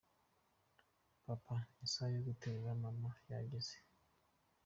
Papa, 1.25 1.55
isaha 1.85 2.11
yo 2.15 2.21
guterura 2.27 2.81
mama 2.83 3.11
yageze. 3.31 3.75